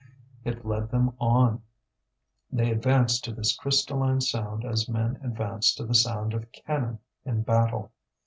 [0.43, 1.61] It led them on;
[2.51, 7.43] they advanced to this crystalline sound as men advance to the sound of cannon in
[7.43, 7.91] battle.